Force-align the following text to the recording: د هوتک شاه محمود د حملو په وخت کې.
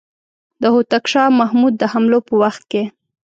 د 0.61 0.63
هوتک 0.73 1.03
شاه 1.11 1.35
محمود 1.39 1.73
د 1.77 1.83
حملو 1.91 2.19
په 2.27 2.33
وخت 2.41 2.61
کې. 2.71 2.83